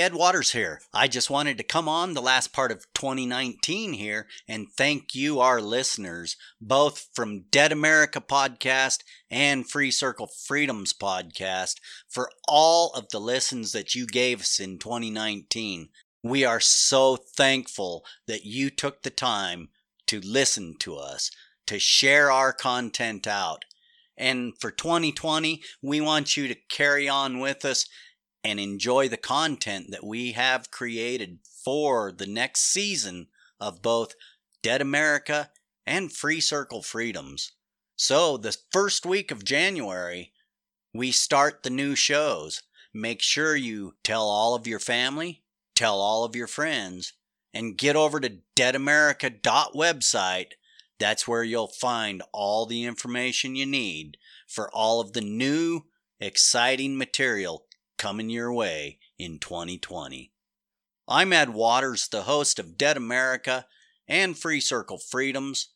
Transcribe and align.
Ed 0.00 0.14
Waters 0.14 0.52
here. 0.52 0.80
I 0.92 1.08
just 1.08 1.30
wanted 1.30 1.56
to 1.58 1.64
come 1.64 1.88
on 1.88 2.14
the 2.14 2.20
last 2.20 2.52
part 2.52 2.70
of 2.70 2.86
2019 2.94 3.94
here 3.94 4.26
and 4.46 4.66
thank 4.76 5.14
you, 5.14 5.40
our 5.40 5.60
listeners, 5.60 6.36
both 6.60 7.08
from 7.14 7.44
Dead 7.50 7.72
America 7.72 8.20
Podcast 8.20 8.98
and 9.30 9.68
Free 9.68 9.90
Circle 9.90 10.28
Freedoms 10.28 10.92
Podcast, 10.92 11.76
for 12.08 12.30
all 12.46 12.90
of 12.90 13.08
the 13.10 13.20
listens 13.20 13.72
that 13.72 13.94
you 13.94 14.06
gave 14.06 14.40
us 14.40 14.60
in 14.60 14.78
2019. 14.78 15.88
We 16.22 16.44
are 16.44 16.60
so 16.60 17.16
thankful 17.16 18.04
that 18.26 18.44
you 18.44 18.70
took 18.70 19.02
the 19.02 19.10
time 19.10 19.68
to 20.08 20.20
listen 20.20 20.76
to 20.80 20.96
us, 20.96 21.30
to 21.66 21.78
share 21.78 22.30
our 22.30 22.52
content 22.52 23.26
out. 23.26 23.64
And 24.16 24.54
for 24.58 24.70
2020, 24.70 25.62
we 25.82 26.00
want 26.00 26.36
you 26.36 26.48
to 26.48 26.56
carry 26.70 27.08
on 27.08 27.38
with 27.38 27.64
us 27.64 27.86
and 28.46 28.60
enjoy 28.60 29.08
the 29.08 29.16
content 29.16 29.90
that 29.90 30.04
we 30.04 30.30
have 30.30 30.70
created 30.70 31.40
for 31.64 32.12
the 32.12 32.28
next 32.28 32.60
season 32.60 33.26
of 33.58 33.82
both 33.82 34.14
Dead 34.62 34.80
America 34.80 35.50
and 35.84 36.12
Free 36.12 36.38
Circle 36.40 36.82
Freedoms. 36.82 37.54
So, 37.96 38.36
the 38.36 38.56
first 38.70 39.04
week 39.04 39.32
of 39.32 39.44
January, 39.44 40.32
we 40.94 41.10
start 41.10 41.64
the 41.64 41.70
new 41.70 41.96
shows. 41.96 42.62
Make 42.94 43.20
sure 43.20 43.56
you 43.56 43.96
tell 44.04 44.28
all 44.28 44.54
of 44.54 44.68
your 44.68 44.78
family, 44.78 45.42
tell 45.74 46.00
all 46.00 46.22
of 46.22 46.36
your 46.36 46.46
friends, 46.46 47.14
and 47.52 47.76
get 47.76 47.96
over 47.96 48.20
to 48.20 48.38
deadamerica.website. 48.54 50.52
That's 51.00 51.26
where 51.26 51.42
you'll 51.42 51.66
find 51.66 52.22
all 52.32 52.64
the 52.64 52.84
information 52.84 53.56
you 53.56 53.66
need 53.66 54.18
for 54.46 54.70
all 54.72 55.00
of 55.00 55.14
the 55.14 55.20
new, 55.20 55.86
exciting 56.20 56.96
material 56.96 57.66
coming 57.96 58.30
your 58.30 58.52
way 58.52 58.98
in 59.18 59.38
2020. 59.38 60.32
I'm 61.08 61.32
Ed 61.32 61.50
Waters, 61.50 62.08
the 62.08 62.22
host 62.22 62.58
of 62.58 62.76
Dead 62.76 62.96
America 62.96 63.66
and 64.08 64.36
Free 64.36 64.60
Circle 64.60 64.98
Freedoms. 64.98 65.68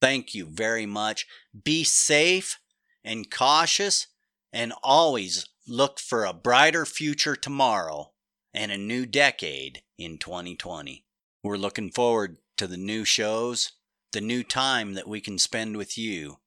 Thank 0.00 0.34
you 0.34 0.46
very 0.46 0.86
much. 0.86 1.26
Be 1.62 1.84
safe 1.84 2.58
and 3.04 3.30
cautious, 3.30 4.06
and 4.52 4.72
always 4.82 5.46
look 5.66 5.98
for 5.98 6.24
a 6.24 6.32
brighter 6.32 6.86
future 6.86 7.36
tomorrow 7.36 8.12
and 8.52 8.72
a 8.72 8.78
new 8.78 9.04
decade 9.04 9.82
in 9.98 10.18
2020. 10.18 11.04
We're 11.42 11.56
looking 11.56 11.90
forward 11.90 12.38
to 12.56 12.66
the 12.66 12.76
new 12.76 13.04
shows, 13.04 13.72
the 14.12 14.20
new 14.20 14.42
time 14.42 14.94
that 14.94 15.08
we 15.08 15.20
can 15.20 15.38
spend 15.38 15.76
with 15.76 15.98
you. 15.98 16.38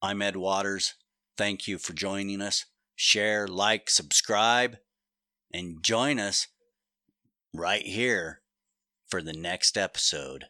I'm 0.00 0.22
Ed 0.22 0.36
Waters. 0.36 0.94
Thank 1.36 1.68
you 1.68 1.78
for 1.78 1.92
joining 1.92 2.40
us 2.40 2.64
share, 3.02 3.48
like, 3.48 3.90
subscribe, 3.90 4.76
and 5.52 5.82
join 5.82 6.20
us 6.20 6.46
right 7.52 7.82
here 7.82 8.42
for 9.10 9.20
the 9.20 9.32
next 9.32 9.76
episode. 9.76 10.44